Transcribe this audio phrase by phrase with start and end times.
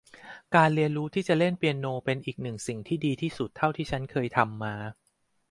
[0.55, 4.75] การเรียนรู้ที่จะเล่นเปียโนเป็นอีกหนึ่งสิ่งที่ดีที่สุดเท่าที่ฉันเคยทำมา